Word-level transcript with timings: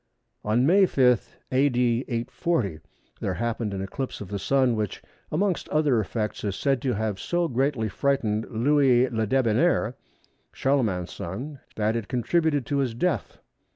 On 0.43 0.65
May 0.65 0.87
5, 0.87 1.37
A.D. 1.51 2.05
840, 2.07 2.79
there 3.19 3.35
happened 3.35 3.71
an 3.71 3.83
eclipse 3.83 4.19
of 4.19 4.29
the 4.29 4.39
Sun 4.39 4.75
which, 4.75 4.99
amongst 5.31 5.69
other 5.69 5.99
effects, 5.99 6.43
is 6.43 6.55
said 6.55 6.81
to 6.81 6.93
have 6.93 7.19
so 7.19 7.47
greatly 7.47 7.87
frightened 7.87 8.47
Louis 8.49 9.07
Le 9.11 9.27
Debonnaire 9.27 9.93
(Charlemagne's 10.53 11.13
son) 11.13 11.59
that 11.75 11.95
it 11.95 12.07
contributed 12.07 12.65
to 12.65 12.77
his 12.79 12.95
death. 12.95 13.37